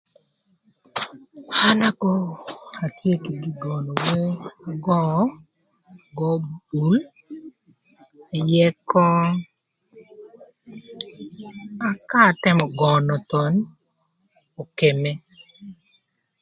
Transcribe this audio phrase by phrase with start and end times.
[1.67, 2.21] An agöö
[2.85, 4.33] atye kï gin göönö wer,
[4.69, 6.35] agöö
[6.69, 6.97] bul,
[8.35, 9.05] ayëkö
[11.89, 13.53] ëka atëmö göönö thon
[14.61, 15.11] ökëmë.